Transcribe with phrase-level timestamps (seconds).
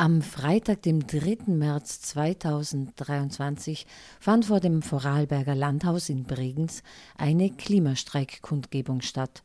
[0.00, 1.40] Am Freitag, dem 3.
[1.48, 3.86] März 2023,
[4.18, 6.82] fand vor dem Vorarlberger Landhaus in Bregenz
[7.18, 9.42] eine Klimastreikkundgebung statt.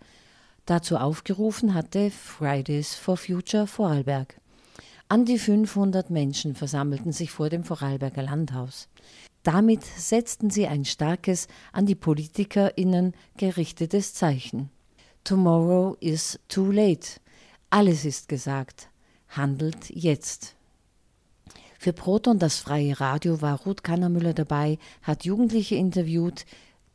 [0.65, 4.39] Dazu aufgerufen hatte Fridays for Future Vorarlberg.
[5.09, 8.87] An die 500 Menschen versammelten sich vor dem Vorarlberger Landhaus.
[9.43, 14.69] Damit setzten sie ein starkes, an die PolitikerInnen gerichtetes Zeichen.
[15.25, 17.19] Tomorrow is too late.
[17.71, 18.89] Alles ist gesagt
[19.37, 20.55] handelt jetzt.
[21.79, 26.45] Für Proton das freie Radio war Ruth Kannermüller dabei, hat Jugendliche interviewt,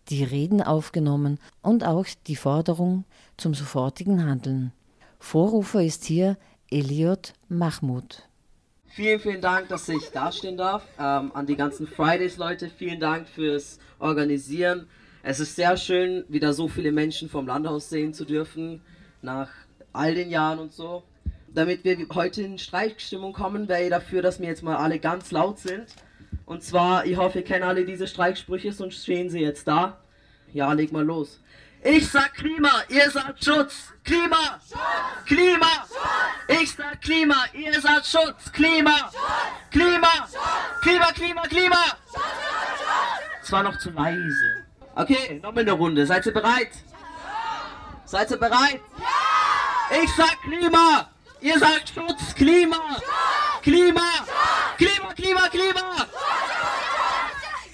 [0.09, 3.05] die Reden aufgenommen und auch die Forderung
[3.37, 4.73] zum sofortigen Handeln.
[5.19, 6.37] Vorrufer ist hier
[6.71, 8.25] Eliot Mahmoud.
[8.89, 10.83] Vielen, vielen Dank, dass ich dastehen darf.
[10.99, 14.89] Ähm, an die ganzen Fridays-Leute, vielen Dank fürs Organisieren.
[15.23, 18.83] Es ist sehr schön, wieder so viele Menschen vom Landhaus sehen zu dürfen,
[19.23, 19.51] nach
[19.93, 21.05] all den Jahren und so
[21.55, 25.31] damit wir heute in Streikstimmung kommen, wäre ich dafür, dass wir jetzt mal alle ganz
[25.31, 25.87] laut sind.
[26.47, 29.99] Und zwar, ich hoffe, ihr kennt alle diese Streiksprüche, sonst stehen sie jetzt da.
[30.53, 31.41] Ja, leg mal los.
[31.83, 33.93] Ich sag Klima, ihr sagt Schutz.
[34.05, 34.61] Klima!
[34.69, 34.79] Schutz!
[35.27, 35.67] Klima!
[35.89, 36.61] Schutz!
[36.61, 38.53] Ich sag Klima, ihr sagt Schutz.
[38.53, 38.91] Klima!
[38.91, 39.17] Schutz!
[39.71, 40.09] Klima!
[40.31, 40.83] Schutz!
[40.83, 41.85] Klima, Klima, Klima!
[43.43, 44.67] Es war noch zu leise.
[44.95, 46.05] Okay, nochmal eine Runde.
[46.05, 46.71] Seid ihr bereit?
[46.91, 46.97] Ja.
[48.05, 48.81] Seid ihr bereit?
[48.99, 50.03] Ja!
[50.03, 51.11] Ich sag Klima!
[51.41, 52.77] Ihr sagt Schutz, Klima!
[52.77, 53.63] Schutz!
[53.63, 54.01] Klima!
[54.19, 54.77] Schutz!
[54.77, 56.07] Klima, Klima, Klima!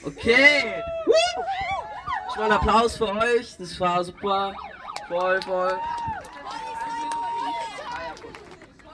[0.05, 0.83] Okay.
[2.37, 3.57] Will einen Applaus für euch.
[3.59, 4.55] Das war super.
[5.09, 5.79] Voll, voll.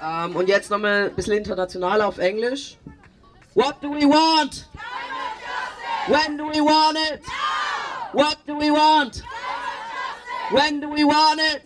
[0.01, 2.79] Ähm, und jetzt nochmal ein bisschen international auf Englisch.
[3.55, 4.69] What do we want?
[6.07, 7.23] When do we want it?
[8.13, 9.23] What do we want?
[10.51, 11.63] When do we want it?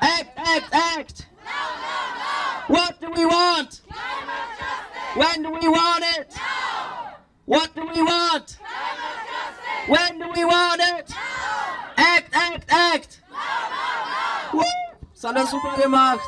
[0.00, 1.26] Act, act, act!
[3.14, 3.80] What do we want?
[5.14, 6.34] When do we want it?
[6.34, 7.14] Now.
[7.46, 8.58] What do we want?
[9.86, 11.10] When do we want it?
[11.10, 11.94] Now.
[11.96, 13.22] Act, act, act.
[13.30, 13.36] No,
[14.52, 14.64] no, no.
[15.12, 16.26] Das hat er super gemacht.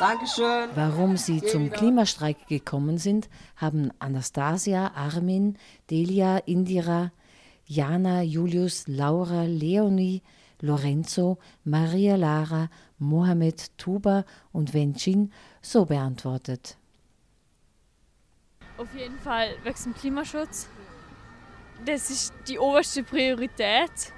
[0.00, 0.70] Dankeschön.
[0.74, 5.56] Warum sie zum Klimastreik gekommen sind, haben Anastasia, Armin,
[5.88, 7.12] Delia, Indira,
[7.64, 10.22] Jana, Julius, Laura, Leonie,
[10.64, 15.30] Lorenzo, Maria Lara, Mohamed Tuba und Wenchin
[15.60, 16.76] so beantwortet.
[18.78, 20.68] Auf jeden Fall wegen dem Klimaschutz.
[21.84, 24.12] Das ist die oberste Priorität.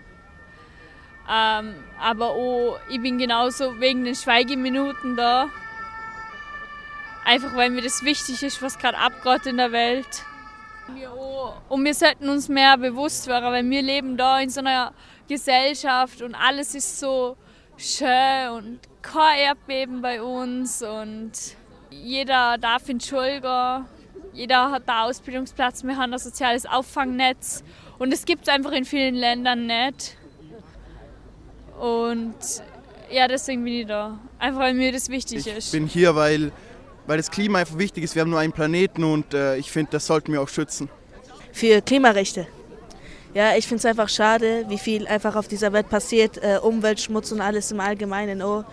[1.28, 5.48] Ähm, aber auch, ich bin genauso wegen den Schweigeminuten da.
[7.24, 10.24] Einfach weil mir das wichtig ist, was gerade abgeht in der Welt.
[11.68, 14.92] Und wir sollten uns mehr bewusst werden, weil wir leben da in so einer
[15.28, 17.36] Gesellschaft und alles ist so
[17.76, 21.32] schön und kein Erdbeben bei uns und
[21.90, 23.86] jeder darf in Schulger,
[24.32, 27.62] jeder hat da Ausbildungsplatz, wir haben ein soziales Auffangnetz
[27.98, 30.16] und es gibt es einfach in vielen Ländern nicht.
[31.80, 32.34] Und
[33.10, 34.18] ja, deswegen bin ich da.
[34.38, 35.66] Einfach weil mir das wichtig ich ist.
[35.66, 36.52] Ich bin hier, weil,
[37.06, 38.14] weil das Klima einfach wichtig ist.
[38.14, 40.88] Wir haben nur einen Planeten und äh, ich finde, das sollten wir auch schützen.
[41.52, 42.46] Für Klimarechte.
[43.36, 47.32] Ja, ich finde es einfach schade, wie viel einfach auf dieser Welt passiert, äh, Umweltschmutz
[47.32, 48.40] und alles im Allgemeinen.
[48.40, 48.64] Oh,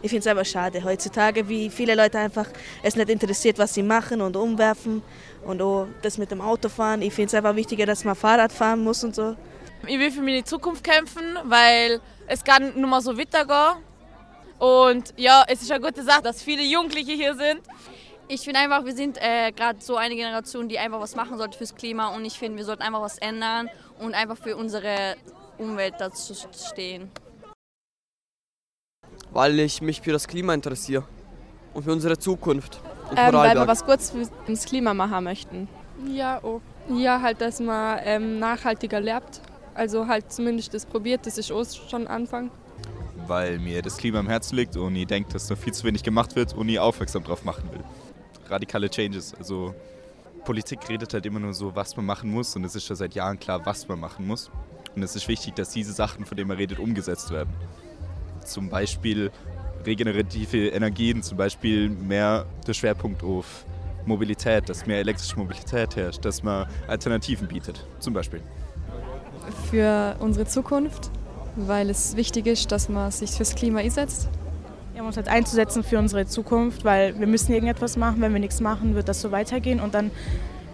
[0.00, 2.46] ich finde es einfach schade heutzutage, wie viele Leute einfach
[2.84, 5.02] es nicht interessiert, was sie machen und umwerfen
[5.44, 7.02] und oh, das mit dem Autofahren.
[7.02, 9.34] Ich finde es einfach wichtiger, dass man Fahrrad fahren muss und so.
[9.88, 13.82] Ich will für meine Zukunft kämpfen, weil es kann nur mal so weitergehen.
[14.60, 17.60] Und ja, es ist eine gute Sache, dass viele Jugendliche hier sind.
[18.32, 21.58] Ich finde einfach, wir sind äh, gerade so eine Generation, die einfach was machen sollte
[21.58, 23.68] fürs Klima und ich finde, wir sollten einfach was ändern
[23.98, 25.16] und einfach für unsere
[25.58, 27.10] Umwelt dazu stehen.
[29.32, 31.02] Weil ich mich für das Klima interessiere
[31.74, 32.80] und für unsere Zukunft.
[33.16, 34.14] Ähm, weil wir was Gutes
[34.46, 35.68] fürs Klima machen möchten.
[36.06, 36.60] Ja, oh.
[36.88, 39.40] ja halt, dass man ähm, nachhaltiger lebt.
[39.74, 42.52] Also halt zumindest das probiert, das ist auch schon Anfang.
[43.26, 46.04] Weil mir das Klima am Herzen liegt und ich denke, dass noch viel zu wenig
[46.04, 47.82] gemacht wird und ich aufmerksam drauf machen will
[48.50, 49.34] radikale Changes.
[49.34, 49.74] Also
[50.44, 53.14] Politik redet halt immer nur so, was man machen muss und es ist schon seit
[53.14, 54.50] Jahren klar, was man machen muss.
[54.94, 57.52] Und es ist wichtig, dass diese Sachen, von denen man redet, umgesetzt werden.
[58.44, 59.30] Zum Beispiel
[59.86, 63.64] regenerative Energien, zum Beispiel mehr der Schwerpunkt auf
[64.06, 68.40] Mobilität, dass mehr elektrische Mobilität herrscht, dass man Alternativen bietet, zum Beispiel.
[69.70, 71.10] Für unsere Zukunft,
[71.56, 74.28] weil es wichtig ist, dass man sich fürs Klima einsetzt
[74.92, 78.20] wir haben uns halt einzusetzen für unsere Zukunft, weil wir müssen irgendetwas machen.
[78.20, 80.10] Wenn wir nichts machen, wird das so weitergehen und dann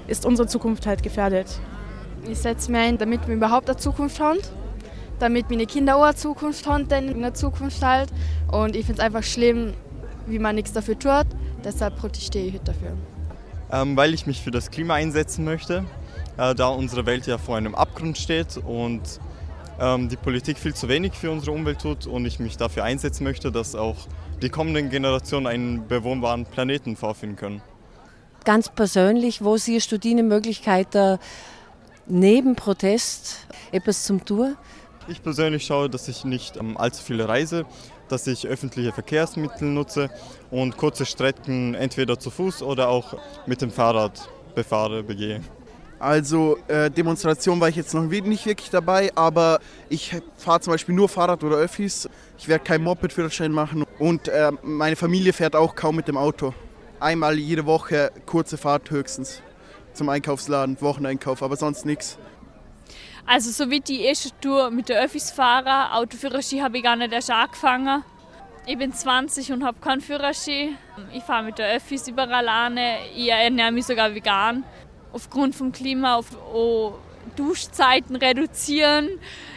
[0.06, 1.46] ist unsere Zukunft halt gefährdet.
[2.28, 4.38] Ich setze mich ein, damit wir überhaupt eine Zukunft haben,
[5.18, 8.10] damit meine Kinder auch eine Zukunft haben, denn in der Zukunft halt.
[8.50, 9.74] Und ich finde es einfach schlimm,
[10.26, 11.26] wie man nichts dafür tut,
[11.66, 12.92] Deshalb protestiere ich heute dafür.
[13.72, 15.84] Ähm, weil ich mich für das Klima einsetzen möchte,
[16.36, 19.02] äh, da unsere Welt ja vor einem Abgrund steht und
[19.78, 23.52] die Politik viel zu wenig für unsere Umwelt tut und ich mich dafür einsetzen möchte,
[23.52, 23.96] dass auch
[24.40, 27.62] die kommenden Generationen einen bewohnbaren Planeten vorfinden können.
[28.44, 30.88] Ganz persönlich, wo siehst du die Möglichkeit,
[32.06, 34.56] neben Protest etwas zum Tun?
[35.08, 37.64] Ich persönlich schaue, dass ich nicht ähm, allzu viel reise,
[38.08, 40.10] dass ich öffentliche Verkehrsmittel nutze
[40.50, 45.42] und kurze Strecken entweder zu Fuß oder auch mit dem Fahrrad befahre, begehe.
[45.98, 50.94] Also äh, Demonstration war ich jetzt noch nicht wirklich dabei, aber ich fahre zum Beispiel
[50.94, 52.08] nur Fahrrad oder Öffis.
[52.38, 56.52] Ich werde keinen Moped-Führerschein machen und äh, meine Familie fährt auch kaum mit dem Auto.
[57.00, 59.42] Einmal jede Woche kurze Fahrt höchstens
[59.94, 62.18] zum Einkaufsladen, Wocheneinkauf, aber sonst nichts.
[63.24, 67.12] Also so wie die erste Tour mit der Öffis fahren, Autoführerschein habe ich gar nicht
[67.12, 68.04] erst angefangen.
[68.66, 70.76] Ich bin 20 und habe keinen Führerschein.
[71.12, 72.78] Ich fahre mit der Öffis überall an.
[73.16, 74.64] Ich ernähre mich sogar vegan.
[75.16, 76.92] Aufgrund vom Klima auf oh,
[77.36, 79.08] Duschzeiten reduzieren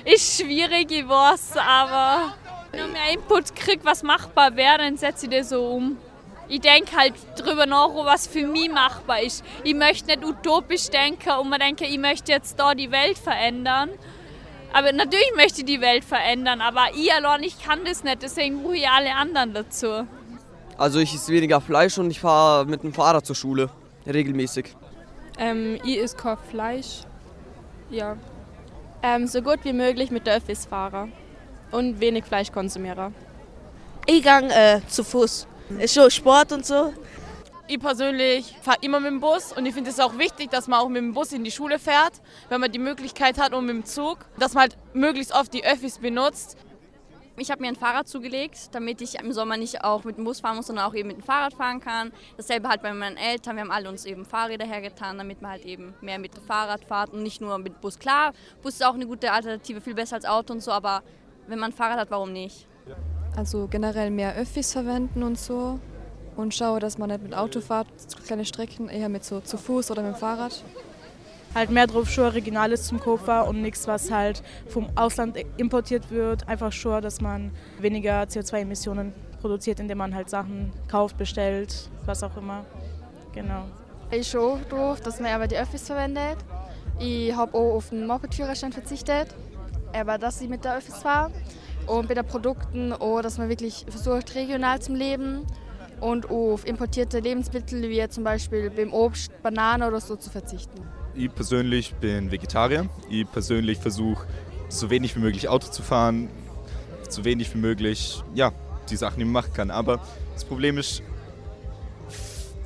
[0.05, 2.33] ist schwierig, ich weiß, aber
[2.71, 5.97] wenn ich mehr Input kriege, was machbar wäre, dann setze ich das so um
[6.49, 9.43] ich denke halt darüber nach, was für mich machbar ist.
[9.63, 13.91] Ich möchte nicht utopisch denken und mir denke, ich möchte jetzt da die Welt verändern.
[14.73, 18.63] Aber natürlich möchte ich die Welt verändern, aber ich allein, ich kann das nicht, deswegen
[18.63, 20.07] brauche ich alle anderen dazu.
[20.77, 23.69] Also ich esse weniger Fleisch und ich fahre mit dem Fahrrad zur Schule,
[24.07, 24.75] regelmäßig.
[25.39, 27.03] Ähm, ich esse kein Fleisch,
[27.89, 28.17] ja.
[29.01, 31.13] Ähm, so gut wie möglich mit der Öffis fahren
[31.71, 33.15] und wenig Fleisch konsumieren.
[34.05, 35.47] Ich gehe äh, zu Fuß.
[35.79, 36.93] Ist schon Sport und so.
[37.67, 40.79] Ich persönlich fahre immer mit dem Bus und ich finde es auch wichtig, dass man
[40.79, 42.13] auch mit dem Bus in die Schule fährt,
[42.49, 45.63] wenn man die Möglichkeit hat und mit dem Zug, dass man halt möglichst oft die
[45.63, 46.57] Öffis benutzt.
[47.39, 50.41] Ich habe mir ein Fahrrad zugelegt, damit ich im Sommer nicht auch mit dem Bus
[50.41, 52.11] fahren muss, sondern auch eben mit dem Fahrrad fahren kann.
[52.35, 53.55] Dasselbe halt bei meinen Eltern.
[53.55, 56.83] Wir haben alle uns eben Fahrräder hergetan, damit man halt eben mehr mit dem Fahrrad
[56.83, 57.97] fährt und nicht nur mit Bus.
[57.97, 61.01] Klar, Bus ist auch eine gute Alternative, viel besser als Auto und so, aber
[61.47, 62.67] wenn man ein Fahrrad hat, warum nicht?
[63.37, 65.79] Also generell mehr Öffis verwenden und so
[66.35, 67.87] und schaue, dass man nicht mit Auto fährt,
[68.25, 70.63] kleine Strecken, eher mit so zu Fuß oder mit dem Fahrrad.
[71.55, 76.47] Halt mehr drauf schon Originales zum Koffer und nichts, was halt vom Ausland importiert wird.
[76.47, 82.37] Einfach schon, dass man weniger CO2-Emissionen produziert, indem man halt Sachen kauft, bestellt, was auch
[82.37, 82.65] immer.
[83.33, 83.63] Genau.
[84.11, 86.37] Ich schaue drauf, dass man aber die Öffis verwendet.
[86.99, 89.33] Ich habe auch auf den Moped-Führerschein verzichtet,
[89.93, 91.31] aber dass ich mit der Öffis fahre.
[91.87, 95.47] Und bei den Produkten auch, dass man wirklich versucht, regional zu leben
[96.01, 100.81] und auf importierte Lebensmittel wie zum Beispiel beim Obst, Banane oder so zu verzichten.
[101.15, 102.87] Ich persönlich bin Vegetarier.
[103.09, 104.25] Ich persönlich versuche,
[104.69, 106.29] so wenig wie möglich Auto zu fahren,
[107.09, 108.51] so wenig wie möglich, ja,
[108.89, 109.71] die Sachen, die man machen kann.
[109.71, 109.99] Aber
[110.33, 111.01] das Problem ist,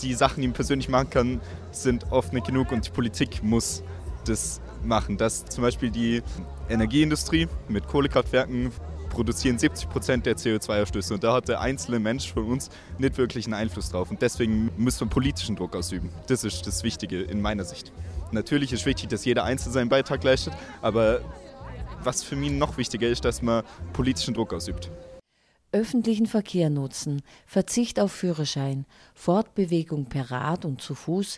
[0.02, 1.42] die Sachen, die man persönlich machen kann,
[1.72, 3.84] sind oft nicht genug und die Politik muss
[4.26, 5.18] das machen.
[5.18, 6.22] Dass zum Beispiel die
[6.70, 8.72] Energieindustrie mit Kohlekraftwerken
[9.10, 13.46] produzieren 70 Prozent der CO2-Ausstöße und da hat der einzelne Mensch von uns nicht wirklich
[13.46, 14.10] einen Einfluss drauf.
[14.10, 16.10] Und deswegen müssen wir politischen Druck ausüben.
[16.28, 17.92] Das ist das Wichtige in meiner Sicht.
[18.34, 21.22] Natürlich ist wichtig, dass jeder Einzelne seinen Beitrag leistet, aber
[22.04, 23.64] was für mich noch wichtiger ist, dass man
[23.94, 24.90] politischen Druck ausübt.
[25.72, 31.38] Öffentlichen Verkehr nutzen, Verzicht auf Führerschein, Fortbewegung per Rad und zu Fuß,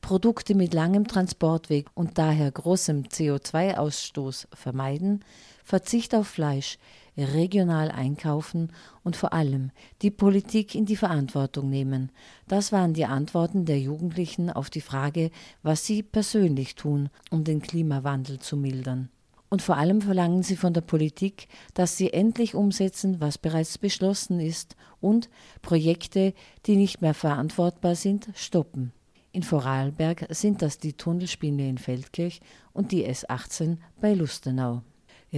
[0.00, 5.24] Produkte mit langem Transportweg und daher großem CO2-Ausstoß vermeiden,
[5.64, 6.78] Verzicht auf Fleisch,
[7.24, 9.70] regional einkaufen und vor allem
[10.02, 12.10] die Politik in die Verantwortung nehmen.
[12.48, 15.30] Das waren die Antworten der Jugendlichen auf die Frage,
[15.62, 19.08] was sie persönlich tun, um den Klimawandel zu mildern.
[19.48, 24.40] Und vor allem verlangen sie von der Politik, dass sie endlich umsetzen, was bereits beschlossen
[24.40, 25.30] ist und
[25.62, 26.34] Projekte,
[26.66, 28.92] die nicht mehr verantwortbar sind, stoppen.
[29.32, 32.40] In Vorarlberg sind das die Tunnelspinne in Feldkirch
[32.72, 34.82] und die S18 bei Lustenau.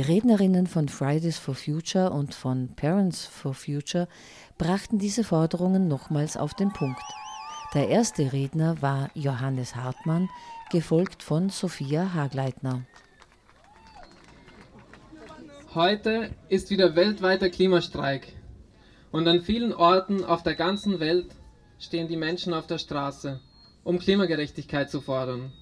[0.00, 4.06] Rednerinnen von Fridays for Future und von Parents for Future
[4.56, 7.02] brachten diese Forderungen nochmals auf den Punkt.
[7.74, 10.28] Der erste Redner war Johannes Hartmann,
[10.70, 12.84] gefolgt von Sophia Hagleitner.
[15.74, 18.32] Heute ist wieder weltweiter Klimastreik
[19.10, 21.34] und an vielen Orten auf der ganzen Welt
[21.78, 23.40] stehen die Menschen auf der Straße,
[23.84, 25.52] um Klimagerechtigkeit zu fordern.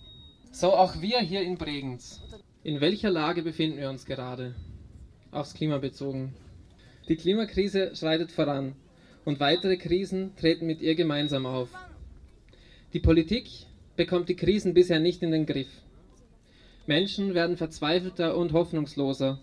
[0.53, 2.21] So auch wir hier in Bregenz.
[2.67, 4.53] In welcher Lage befinden wir uns gerade?
[5.31, 6.35] Aufs Klima bezogen.
[7.09, 8.75] Die Klimakrise schreitet voran
[9.25, 11.69] und weitere Krisen treten mit ihr gemeinsam auf.
[12.93, 13.47] Die Politik
[13.95, 15.69] bekommt die Krisen bisher nicht in den Griff.
[16.89, 19.39] Menschen werden verzweifelter und hoffnungsloser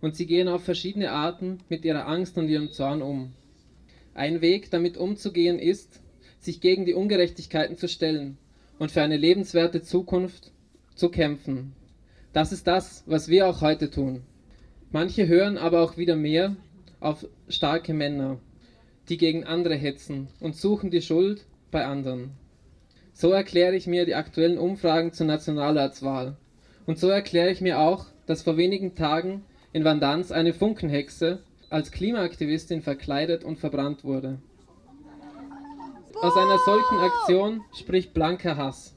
[0.00, 3.34] und sie gehen auf verschiedene Arten mit ihrer Angst und ihrem Zorn um.
[4.14, 6.00] Ein Weg, damit umzugehen, ist,
[6.40, 8.36] sich gegen die Ungerechtigkeiten zu stellen
[8.80, 10.50] und für eine lebenswerte Zukunft
[10.96, 11.72] zu kämpfen.
[12.34, 14.22] Das ist das, was wir auch heute tun.
[14.90, 16.56] Manche hören aber auch wieder mehr
[16.98, 18.38] auf starke Männer,
[19.08, 22.32] die gegen andere hetzen und suchen die Schuld bei anderen.
[23.12, 26.36] So erkläre ich mir die aktuellen Umfragen zur Nationalratswahl.
[26.86, 31.38] Und so erkläre ich mir auch, dass vor wenigen Tagen in Vandans eine Funkenhexe
[31.70, 34.40] als Klimaaktivistin verkleidet und verbrannt wurde.
[36.20, 38.93] Aus einer solchen Aktion spricht blanker Hass.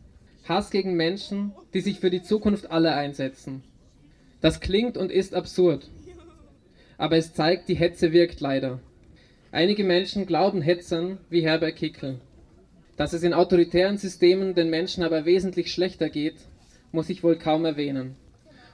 [0.48, 3.64] Hass gegen Menschen, die sich für die Zukunft aller einsetzen.
[4.42, 5.90] Das klingt und ist absurd.
[6.98, 8.80] Aber es zeigt, die Hetze wirkt leider.
[9.52, 12.20] Einige Menschen glauben Hetzern wie Herbert Kickel.
[12.96, 16.38] Dass es in autoritären Systemen den Menschen aber wesentlich schlechter geht,
[16.92, 18.16] muss ich wohl kaum erwähnen.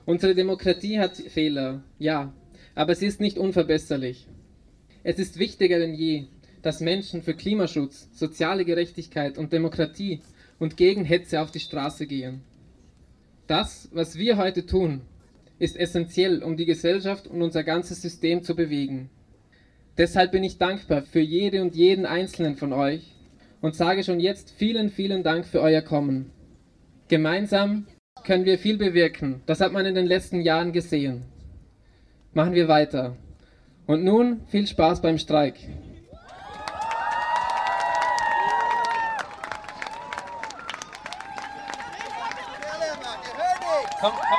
[0.06, 2.34] Unsere Demokratie hat Fehler, ja,
[2.76, 4.28] aber sie ist nicht unverbesserlich.
[5.04, 6.26] Es ist wichtiger denn je,
[6.62, 10.22] dass Menschen für Klimaschutz, soziale Gerechtigkeit und Demokratie
[10.64, 12.42] und gegen Hetze auf die Straße gehen.
[13.48, 15.02] Das, was wir heute tun,
[15.60, 19.10] ist essentiell, um die Gesellschaft und unser ganzes System zu bewegen.
[19.98, 23.14] Deshalb bin ich dankbar für jede und jeden einzelnen von euch,
[23.60, 26.32] und sage schon jetzt vielen, vielen Dank für euer Kommen.
[27.10, 27.86] Gemeinsam
[28.26, 29.42] können wir viel bewirken.
[29.46, 31.24] Das hat man in den letzten Jahren gesehen.
[32.34, 33.18] Machen wir weiter.
[33.86, 35.56] Und nun viel Spaß beim Streik.
[44.04, 44.38] Komm, komm, komm,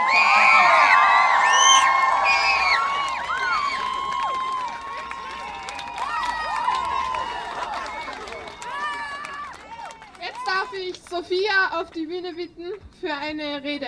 [11.08, 13.86] Sophia auf die Bühne bitten für eine Rede.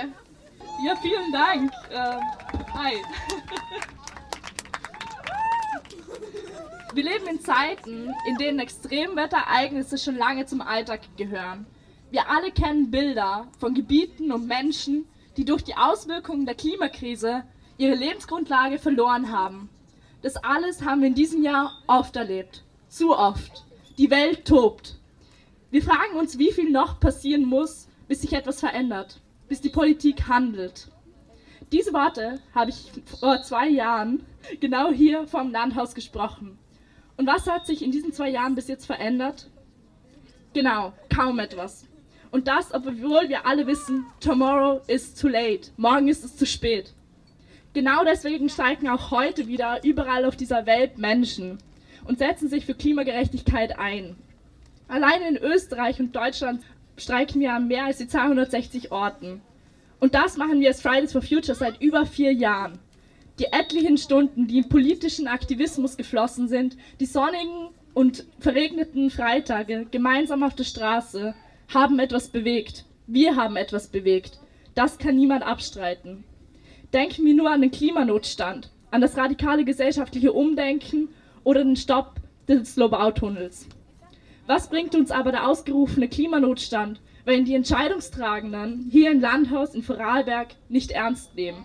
[0.83, 1.71] Ja, vielen Dank.
[1.90, 2.21] Ähm,
[2.73, 2.95] hi.
[6.95, 11.66] Wir leben in Zeiten, in denen Extremwetterereignisse schon lange zum Alltag gehören.
[12.11, 15.06] Wir alle kennen Bilder von Gebieten und Menschen,
[15.37, 17.45] die durch die Auswirkungen der Klimakrise
[17.78, 19.69] ihre Lebensgrundlage verloren haben.
[20.23, 22.64] Das alles haben wir in diesem Jahr oft erlebt.
[22.88, 23.64] Zu oft.
[23.99, 24.97] Die Welt tobt.
[25.71, 30.28] Wir fragen uns, wie viel noch passieren muss, bis sich etwas verändert, bis die Politik
[30.28, 30.88] handelt.
[31.73, 34.25] Diese Worte habe ich vor zwei Jahren
[34.61, 36.59] genau hier vom Landhaus gesprochen.
[37.16, 39.49] Und was hat sich in diesen zwei Jahren bis jetzt verändert?
[40.52, 41.86] Genau, kaum etwas.
[42.30, 45.71] Und das, obwohl wir alle wissen, tomorrow is too late.
[45.76, 46.92] Morgen ist es zu spät.
[47.73, 51.59] Genau deswegen streiken auch heute wieder überall auf dieser Welt Menschen
[52.04, 54.16] und setzen sich für Klimagerechtigkeit ein.
[54.88, 56.62] Alleine in Österreich und Deutschland
[56.97, 59.42] streiken wir an mehr als die 260 Orten.
[59.99, 62.78] Und das machen wir als Fridays for Future seit über vier Jahren.
[63.38, 70.42] Die etlichen Stunden, die in politischen Aktivismus geflossen sind, die sonnigen und verregneten Freitage gemeinsam
[70.42, 71.35] auf der Straße,
[71.73, 72.85] haben etwas bewegt.
[73.07, 74.39] Wir haben etwas bewegt.
[74.75, 76.25] Das kann niemand abstreiten.
[76.93, 81.09] Denken wir nur an den Klimanotstand, an das radikale gesellschaftliche Umdenken
[81.45, 82.17] oder den Stopp
[82.49, 83.69] des Lobau-Tunnels.
[84.47, 90.55] Was bringt uns aber der ausgerufene Klimanotstand, wenn die Entscheidungstragenden hier im Landhaus in Vorarlberg
[90.69, 91.65] nicht ernst nehmen?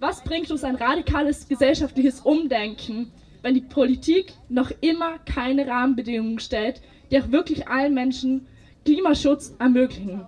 [0.00, 6.80] Was bringt uns ein radikales gesellschaftliches Umdenken, wenn die Politik noch immer keine Rahmenbedingungen stellt,
[7.10, 8.46] die auch wirklich allen Menschen
[8.84, 10.26] Klimaschutz ermöglichen?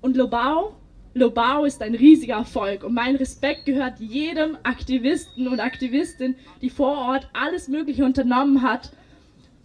[0.00, 0.74] Und Lobau,
[1.14, 6.96] Lobau ist ein riesiger Erfolg und mein Respekt gehört jedem Aktivisten und Aktivistin, die vor
[6.96, 8.92] Ort alles Mögliche unternommen hat,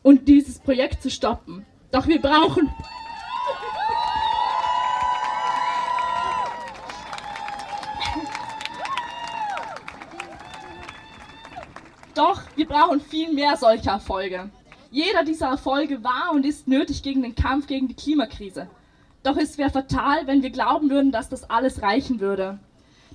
[0.08, 1.66] und dieses Projekt zu stoppen.
[1.92, 2.70] Doch wir brauchen
[12.16, 14.50] Doch wir brauchen viel mehr solcher Erfolge.
[14.92, 18.70] Jeder dieser Erfolge war und ist nötig gegen den Kampf gegen die Klimakrise.
[19.24, 22.60] Doch es wäre fatal, wenn wir glauben würden, dass das alles reichen würde.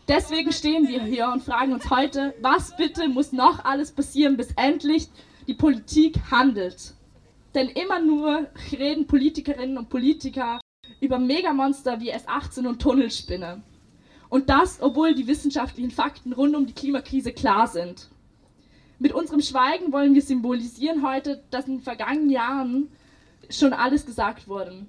[0.08, 4.50] Deswegen stehen wir hier und fragen uns heute, was bitte muss noch alles passieren, bis
[4.56, 5.08] endlich
[5.46, 6.94] die Politik handelt.
[7.54, 10.60] Denn immer nur reden Politikerinnen und Politiker
[11.00, 13.62] über Megamonster wie S18 und Tunnelspinne.
[14.28, 18.08] Und das, obwohl die wissenschaftlichen Fakten rund um die Klimakrise klar sind.
[19.02, 22.88] Mit unserem Schweigen wollen wir symbolisieren heute, dass in den vergangenen Jahren
[23.50, 24.86] schon alles gesagt wurde.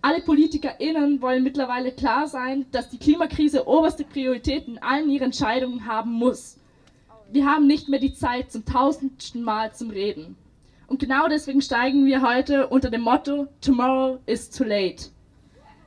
[0.00, 5.86] Alle PolitikerInnen wollen mittlerweile klar sein, dass die Klimakrise oberste Priorität in allen ihren Entscheidungen
[5.86, 6.58] haben muss
[7.32, 10.36] wir haben nicht mehr die Zeit zum tausendsten Mal zum Reden.
[10.86, 15.08] Und genau deswegen steigen wir heute unter dem Motto Tomorrow is too late.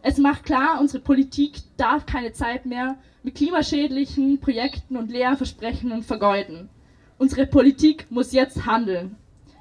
[0.01, 6.01] Es macht klar, unsere Politik darf keine Zeit mehr mit klimaschädlichen Projekten und leeren Versprechen
[6.01, 6.69] vergeuden.
[7.17, 9.15] Unsere Politik muss jetzt handeln.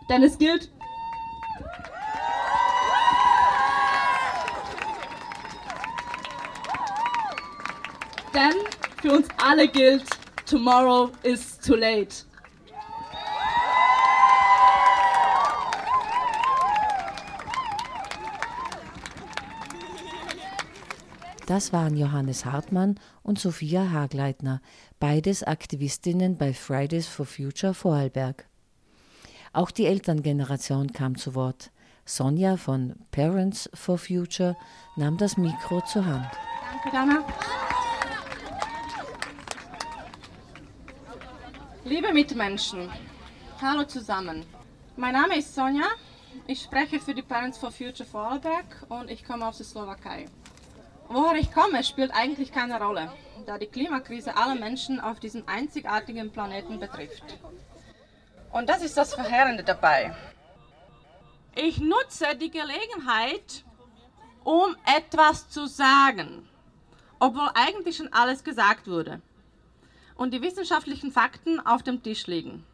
[0.08, 0.70] Denn es gilt.
[8.34, 8.54] Denn
[9.00, 10.04] für uns alle gilt,
[10.44, 12.24] tomorrow is too late.
[21.46, 24.62] Das waren Johannes Hartmann und Sophia Hagleitner,
[24.98, 28.46] beides Aktivistinnen bei Fridays for Future Vorarlberg.
[29.52, 31.70] Auch die Elterngeneration kam zu Wort.
[32.06, 34.56] Sonja von Parents for Future
[34.96, 36.30] nahm das Mikro zur Hand.
[36.72, 37.26] Danke, Dana.
[41.84, 42.88] Liebe Mitmenschen,
[43.60, 44.46] hallo zusammen.
[44.96, 45.88] Mein Name ist Sonja.
[46.46, 50.26] Ich spreche für die Parents for Future Vorarlberg und ich komme aus der Slowakei.
[51.08, 53.12] Woher ich komme, spielt eigentlich keine Rolle,
[53.46, 57.38] da die Klimakrise alle Menschen auf diesem einzigartigen Planeten betrifft.
[58.52, 60.14] Und das ist das Verheerende dabei.
[61.54, 63.64] Ich nutze die Gelegenheit,
[64.42, 66.48] um etwas zu sagen,
[67.18, 69.20] obwohl eigentlich schon alles gesagt wurde
[70.16, 72.64] und die wissenschaftlichen Fakten auf dem Tisch liegen.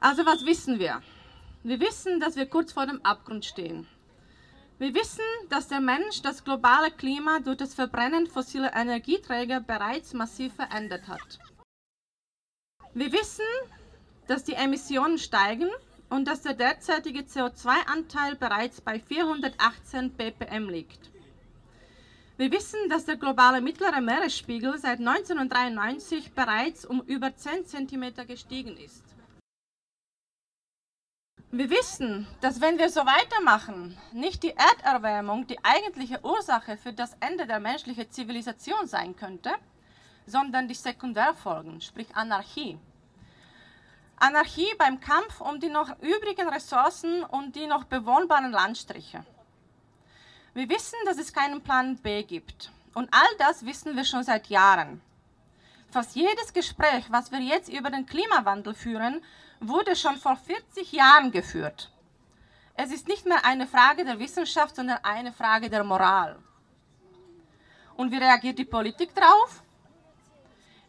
[0.00, 1.02] Also was wissen wir?
[1.62, 3.86] Wir wissen, dass wir kurz vor dem Abgrund stehen.
[4.76, 10.54] Wir wissen, dass der Mensch das globale Klima durch das Verbrennen fossiler Energieträger bereits massiv
[10.54, 11.38] verändert hat.
[12.92, 13.44] Wir wissen,
[14.26, 15.70] dass die Emissionen steigen
[16.10, 21.10] und dass der derzeitige CO2-Anteil bereits bei 418 ppm liegt.
[22.36, 28.76] Wir wissen, dass der globale mittlere Meeresspiegel seit 1993 bereits um über 10 cm gestiegen
[28.76, 29.03] ist.
[31.56, 37.16] Wir wissen, dass wenn wir so weitermachen, nicht die Erderwärmung die eigentliche Ursache für das
[37.20, 39.52] Ende der menschlichen Zivilisation sein könnte,
[40.26, 42.76] sondern die Sekundärfolgen, sprich Anarchie.
[44.16, 49.24] Anarchie beim Kampf um die noch übrigen Ressourcen und die noch bewohnbaren Landstriche.
[50.54, 52.72] Wir wissen, dass es keinen Plan B gibt.
[52.94, 55.00] Und all das wissen wir schon seit Jahren.
[55.88, 59.22] Fast jedes Gespräch, was wir jetzt über den Klimawandel führen,
[59.60, 61.90] wurde schon vor 40 Jahren geführt.
[62.76, 66.38] Es ist nicht mehr eine Frage der Wissenschaft, sondern eine Frage der Moral.
[67.96, 69.62] Und wie reagiert die Politik darauf?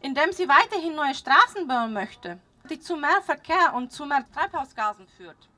[0.00, 5.06] Indem sie weiterhin neue Straßen bauen möchte, die zu mehr Verkehr und zu mehr Treibhausgasen
[5.06, 5.48] führt.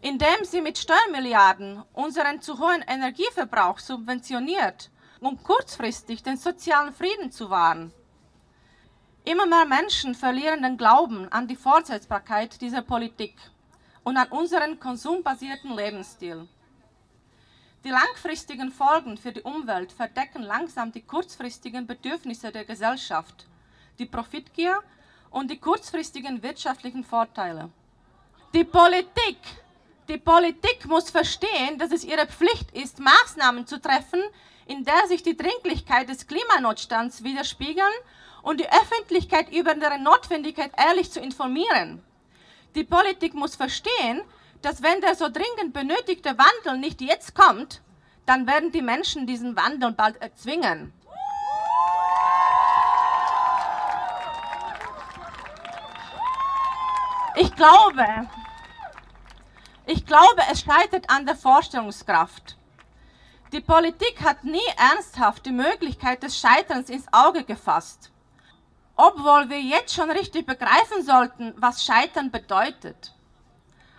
[0.00, 7.48] Indem sie mit Steuermilliarden unseren zu hohen Energieverbrauch subventioniert, um kurzfristig den sozialen Frieden zu
[7.48, 7.92] wahren
[9.28, 13.34] Immer mehr Menschen verlieren den Glauben an die Fortsetzbarkeit dieser Politik
[14.04, 16.46] und an unseren konsumbasierten Lebensstil.
[17.82, 23.46] Die langfristigen Folgen für die Umwelt verdecken langsam die kurzfristigen Bedürfnisse der Gesellschaft,
[23.98, 24.80] die Profitgier
[25.30, 27.70] und die kurzfristigen wirtschaftlichen Vorteile.
[28.54, 29.38] Die Politik,
[30.08, 34.22] die Politik muss verstehen, dass es ihre Pflicht ist, Maßnahmen zu treffen,
[34.66, 37.92] in der sich die Dringlichkeit des Klimanotstands widerspiegeln
[38.46, 42.00] und die Öffentlichkeit über deren Notwendigkeit ehrlich zu informieren.
[42.76, 44.22] Die Politik muss verstehen,
[44.62, 47.82] dass wenn der so dringend benötigte Wandel nicht jetzt kommt,
[48.24, 50.92] dann werden die Menschen diesen Wandel bald erzwingen.
[57.34, 58.28] Ich glaube,
[59.86, 62.56] ich glaube, es scheitert an der Vorstellungskraft.
[63.52, 68.12] Die Politik hat nie ernsthaft die Möglichkeit des Scheiterns ins Auge gefasst
[68.96, 73.12] obwohl wir jetzt schon richtig begreifen sollten, was Scheitern bedeutet.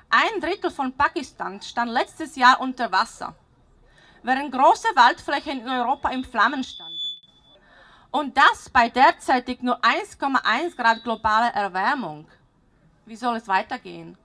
[0.10, 3.36] Ein Drittel von Pakistan stand letztes Jahr unter Wasser,
[4.24, 6.98] während große Waldflächen in Europa in Flammen standen.
[8.10, 12.28] Und das bei derzeitig nur 1,1 Grad globaler Erwärmung.
[13.06, 14.18] Wie soll es weitergehen?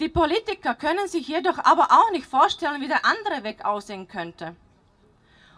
[0.00, 4.54] Die Politiker können sich jedoch aber auch nicht vorstellen, wie der andere Weg aussehen könnte.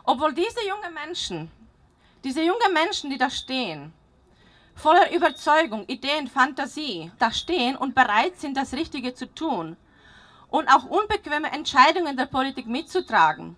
[0.05, 1.51] Obwohl diese jungen Menschen
[2.25, 3.93] diese jungen Menschen, die da stehen,
[4.75, 9.77] voller Überzeugung, Ideen, Fantasie, da stehen und bereit sind, das Richtige zu tun
[10.49, 13.57] und auch unbequeme Entscheidungen der Politik mitzutragen.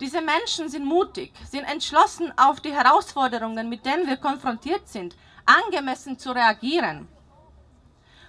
[0.00, 5.16] Diese Menschen sind mutig, sind entschlossen, auf die Herausforderungen, mit denen wir konfrontiert sind,
[5.46, 7.08] angemessen zu reagieren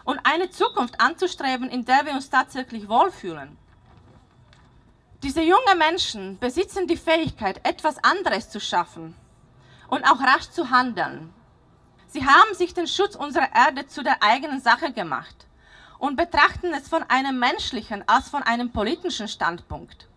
[0.04, 3.58] und eine Zukunft anzustreben, in der wir uns tatsächlich wohlfühlen.
[5.24, 9.16] Diese jungen Menschen besitzen die Fähigkeit, etwas anderes zu schaffen,
[9.88, 11.34] und auch rasch zu handeln.
[12.08, 15.48] Sie haben sich den Schutz unserer Erde zu der eigenen Sache gemacht
[16.00, 20.08] und betrachten es von einem menschlichen als von einem politischen Standpunkt.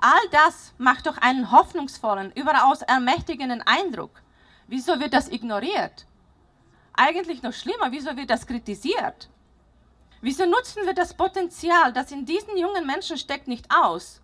[0.00, 4.22] All das macht doch einen hoffnungsvollen, überaus ermächtigenden Eindruck.
[4.66, 6.06] Wieso wird das ignoriert?
[6.94, 9.28] Eigentlich noch schlimmer, wieso wird das kritisiert?
[10.22, 14.20] Wieso nutzen wir das Potenzial, das in diesen jungen Menschen steckt, nicht aus?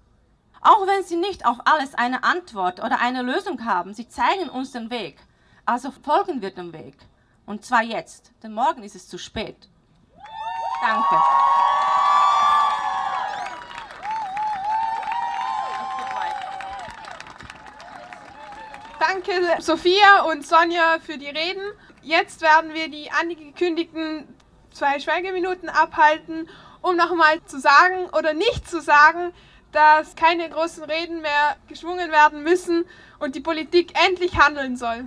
[0.66, 4.72] Auch wenn sie nicht auf alles eine Antwort oder eine Lösung haben, sie zeigen uns
[4.72, 5.16] den Weg.
[5.64, 6.96] Also folgen wir dem Weg.
[7.46, 9.68] Und zwar jetzt, denn morgen ist es zu spät.
[10.80, 11.22] Danke.
[18.98, 21.62] Danke Sophia und Sonja für die Reden.
[22.02, 24.26] Jetzt werden wir die angekündigten
[24.72, 26.48] zwei Schweigeminuten abhalten,
[26.82, 29.32] um nochmal zu sagen oder nicht zu sagen,
[29.76, 32.86] dass keine großen Reden mehr geschwungen werden müssen
[33.18, 35.04] und die Politik endlich handeln soll.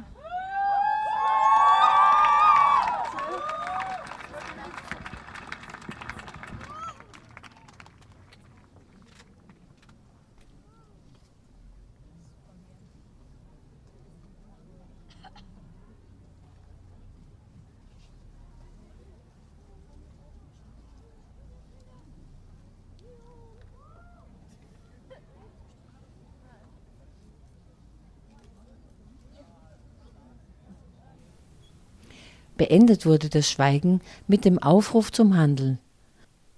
[32.59, 35.79] Beendet wurde das Schweigen mit dem Aufruf zum Handeln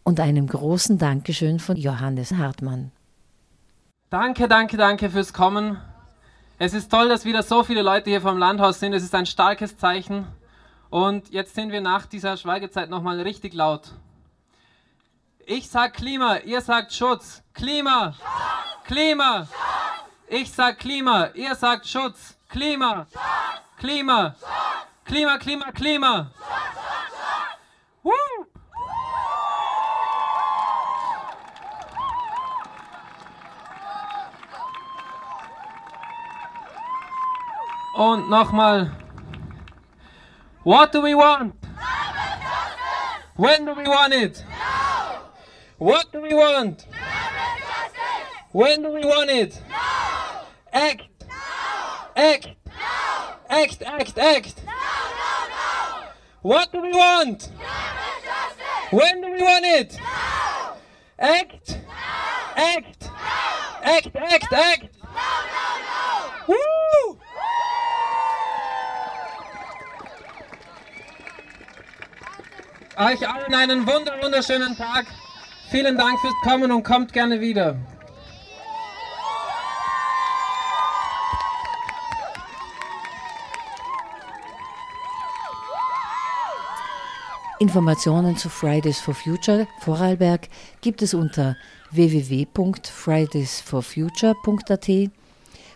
[0.03, 2.91] und einem großen Dankeschön von Johannes Hartmann.
[4.09, 5.77] Danke, danke, danke fürs Kommen.
[6.57, 8.93] Es ist toll, dass wieder so viele Leute hier vom Landhaus sind.
[8.93, 10.25] Es ist ein starkes Zeichen.
[10.89, 13.91] Und jetzt sind wir nach dieser Schweigezeit nochmal richtig laut.
[15.45, 17.43] Ich sag Klima, ihr sagt Schutz.
[17.53, 18.15] Klima!
[18.85, 19.47] Klima!
[20.27, 22.35] Ich sag Klima, ihr sagt Schutz.
[22.49, 23.05] Klima!
[23.77, 24.35] Klima!
[25.11, 26.31] Klima, Klima, Klima.
[28.01, 28.13] Woo!
[37.97, 38.91] Und nochmal.
[40.63, 41.55] What do we want?
[43.35, 44.45] When do we want it?
[45.77, 46.85] What do we want?
[48.53, 49.61] When do we want it?
[50.71, 51.25] Act!
[52.15, 52.47] Act!
[53.49, 54.60] Act, act, act!
[56.41, 57.51] What do we want?
[58.89, 59.99] When do we want it?
[61.19, 61.77] Act!
[62.55, 63.09] Act!
[63.83, 64.89] Act, act, act!
[66.47, 67.17] Woo!
[72.97, 75.05] Euch allen einen wunder wunderschönen Tag.
[75.69, 77.77] Vielen Dank fürs Kommen und kommt gerne wieder.
[87.61, 90.47] Informationen zu Fridays for Future Vorarlberg
[90.81, 91.55] gibt es unter
[91.91, 94.89] www.fridaysforfuture.at.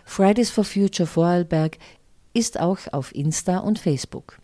[0.04, 1.78] Fridays for Future Vorarlberg
[2.34, 4.38] ist auch auf Insta und Facebook.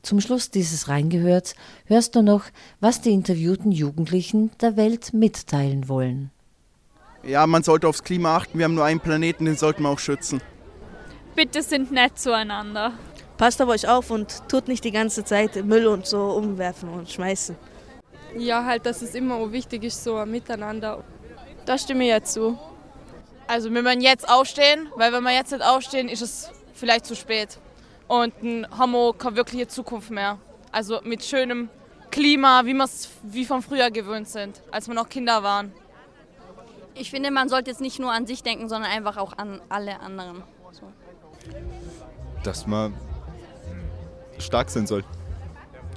[0.00, 1.54] Zum Schluss dieses Reingehörts
[1.84, 2.44] hörst du noch,
[2.80, 6.30] was die interviewten Jugendlichen der Welt mitteilen wollen.
[7.22, 8.56] Ja, man sollte aufs Klima achten.
[8.56, 10.40] Wir haben nur einen Planeten, den sollten wir auch schützen.
[11.36, 12.94] Bitte sind nett zueinander.
[13.36, 17.10] Passt auf euch auf und tut nicht die ganze Zeit Müll und so umwerfen und
[17.10, 17.56] schmeißen.
[18.36, 21.02] Ja, halt, dass es immer wichtig ist, so miteinander.
[21.66, 22.58] Da stimme ich jetzt zu.
[23.46, 27.14] Also wir müssen jetzt aufstehen, weil wenn wir jetzt nicht aufstehen, ist es vielleicht zu
[27.14, 27.58] spät.
[28.08, 30.38] Und ein Homo keine wirkliche Zukunft mehr.
[30.70, 31.68] Also mit schönem
[32.10, 35.72] Klima, wie wir es wie von früher gewöhnt sind, als wir noch Kinder waren.
[36.94, 40.00] Ich finde, man sollte jetzt nicht nur an sich denken, sondern einfach auch an alle
[40.00, 40.42] anderen.
[40.72, 40.82] So.
[42.42, 42.94] Dass man
[44.38, 45.04] stark sein soll.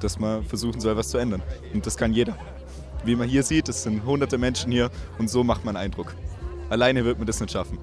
[0.02, 1.41] Dass man versuchen soll, was zu ändern.
[1.74, 2.38] Und das kann jeder.
[3.04, 6.15] Wie man hier sieht, es sind hunderte Menschen hier und so macht man Eindruck.
[6.69, 7.78] Alleine wird man das nicht schaffen.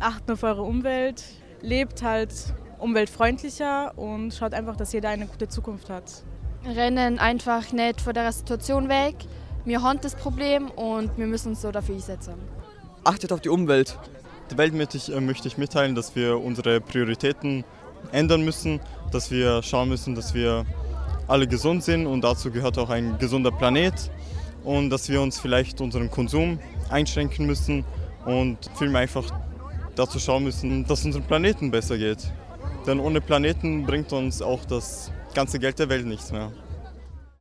[0.00, 1.24] Achtet auf eure Umwelt,
[1.62, 2.32] lebt halt
[2.78, 6.04] umweltfreundlicher und schaut einfach, dass jeder eine gute Zukunft hat.
[6.64, 9.16] Rennen einfach nicht vor der Situation weg.
[9.64, 12.34] Wir haben das Problem und wir müssen uns so dafür einsetzen.
[13.04, 13.98] Achtet auf die Umwelt.
[14.50, 17.64] Der Welt möchte ich, äh, möchte ich mitteilen, dass wir unsere Prioritäten
[18.12, 20.64] ändern müssen, dass wir schauen müssen, dass wir
[21.26, 23.94] alle gesund sind und dazu gehört auch ein gesunder Planet
[24.64, 27.84] und dass wir uns vielleicht unseren Konsum einschränken müssen
[28.24, 29.24] und vielmehr einfach
[29.94, 32.30] dazu schauen müssen, dass unserem Planeten besser geht.
[32.86, 36.52] Denn ohne Planeten bringt uns auch das ganze Geld der Welt nichts mehr.